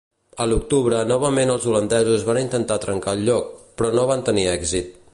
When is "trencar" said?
2.87-3.17